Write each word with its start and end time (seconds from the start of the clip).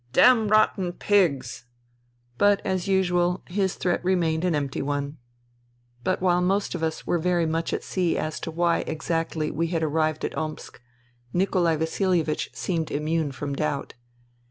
"Damrotten 0.19 0.93
pigs!" 0.97 1.65
But, 2.39 2.59
as 2.65 2.87
usual, 2.87 3.43
his 3.45 3.75
threat 3.75 4.03
remained 4.03 4.43
an 4.43 4.55
empty 4.55 4.81
one. 4.81 5.19
But 6.03 6.23
while 6.23 6.41
most 6.41 6.73
of 6.73 6.81
us 6.81 7.05
were 7.05 7.19
very 7.19 7.45
much 7.45 7.71
at 7.71 7.83
sea 7.83 8.17
as 8.17 8.39
to 8.39 8.49
INTERVENING 8.49 8.87
IN 8.87 8.99
SIBERIA 8.99 9.19
163 9.51 9.51
why 9.51 9.51
exactly 9.51 9.51
we 9.51 9.67
had 9.67 9.83
arrived 9.83 10.25
at 10.25 10.35
Omsk, 10.35 10.81
Nikolai 11.33 11.75
Vasilievich 11.75 12.49
seemed 12.51 12.89
immune 12.89 13.31
from 13.31 13.53
doubt. 13.55 13.93